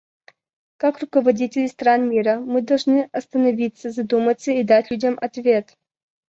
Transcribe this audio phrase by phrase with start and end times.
[0.77, 5.77] Как руководители стран мира мы должны остановиться, задуматься и дать людям ответ.